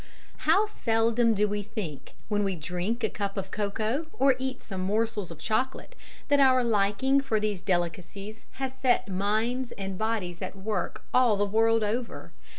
[0.49, 4.81] How seldom do we think, when we drink a cup of cocoa or eat some
[4.81, 5.95] morsels of chocolate,
[6.27, 11.45] that our liking for these delicacies has set minds and bodies at work all the
[11.45, 12.31] world over!